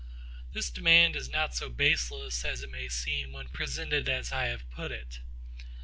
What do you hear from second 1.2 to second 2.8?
not so baseless as it